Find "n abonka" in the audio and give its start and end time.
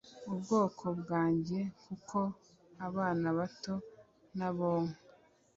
4.37-4.99